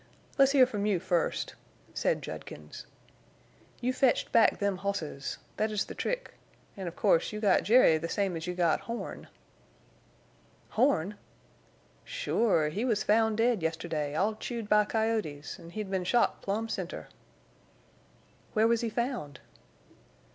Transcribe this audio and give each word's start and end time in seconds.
"Let's 0.39 0.53
hear 0.53 0.65
from 0.65 0.87
you 0.87 0.99
first," 0.99 1.53
said 1.93 2.23
Judkins. 2.23 2.87
"You 3.81 3.93
fetched 3.93 4.31
back 4.31 4.57
them 4.57 4.77
hosses. 4.77 5.37
Thet 5.57 5.69
is 5.69 5.85
the 5.85 5.93
trick. 5.93 6.33
An', 6.75 6.87
of 6.87 6.95
course, 6.95 7.31
you 7.31 7.39
got 7.39 7.61
Jerry 7.61 7.99
the 7.99 8.09
same 8.09 8.35
as 8.35 8.47
you 8.47 8.55
got 8.55 8.79
Horne." 8.89 9.27
"Horne!" 10.69 11.19
"Sure. 12.03 12.69
He 12.69 12.83
was 12.83 13.03
found 13.03 13.37
dead 13.37 13.61
yesterday 13.61 14.15
all 14.15 14.33
chewed 14.33 14.67
by 14.67 14.85
coyotes, 14.85 15.59
en' 15.59 15.69
he'd 15.69 15.91
been 15.91 16.03
shot 16.03 16.41
plumb 16.41 16.67
center." 16.67 17.07
"Where 18.53 18.67
was 18.67 18.81
he 18.81 18.89
found?" 18.89 19.39